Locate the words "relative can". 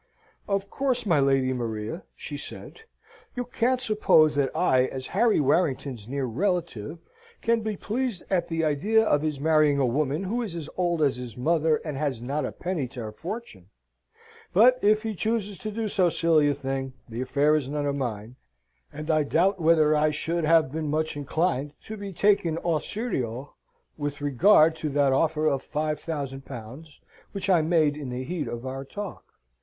6.25-7.61